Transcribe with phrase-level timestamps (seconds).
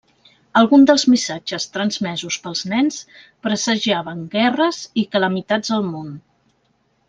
[0.61, 2.97] Alguns dels missatges transmesos pels nens
[3.49, 6.13] presagiaven guerres i calamitats al món.